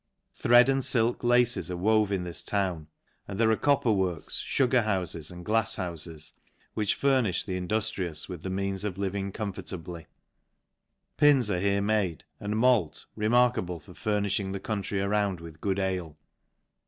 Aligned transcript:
Thread 0.33 0.67
and 0.67 0.81
filk 0.81 1.21
laces 1.23 1.69
are 1.69 1.77
wove 1.77 2.11
in 2.11 2.23
this 2.23 2.43
town; 2.43 2.87
and 3.27 3.39
there 3.39 3.51
are 3.51 3.55
copper 3.55 3.91
works, 3.91 4.41
fu 4.43 4.67
■gar 4.67 4.83
hoVfes, 4.83 5.29
and 5.31 5.45
glafs 5.45 5.77
houfes, 5.77 6.33
which 6.73 6.99
furnifh 6.99 7.45
the 7.45 7.55
in 7.55 7.67
duftrious 7.67 8.27
with 8.27 8.41
the 8.41 8.49
means 8.49 8.83
of 8.83 8.97
living 8.97 9.31
comfortably. 9.31 10.07
Pins 11.17 11.51
are 11.51 11.59
here 11.59 11.83
made, 11.83 12.23
and 12.39 12.57
malt, 12.57 13.05
remarkable 13.15 13.79
for 13.79 13.93
fur 13.93 14.17
n 14.17 14.23
idling 14.25 14.53
the 14.53 14.59
country 14.59 14.99
around 14.99 15.39
with 15.39 15.61
good 15.61 15.77
ale. 15.77 16.17